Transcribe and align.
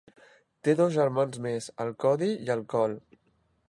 Té 0.67 0.73
dos 0.79 0.95
germans 0.95 1.39
més, 1.47 1.69
el 1.87 1.95
Cody 2.07 2.35
i 2.49 2.53
el 2.59 2.69
Colt. 2.77 3.21